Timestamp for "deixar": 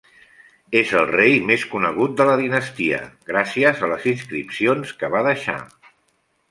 5.33-5.63